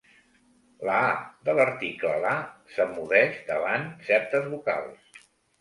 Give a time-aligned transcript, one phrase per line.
[0.87, 1.11] La "a"
[1.49, 2.33] de l'article "la"
[2.77, 5.25] s'emmudeix davant certes vocals.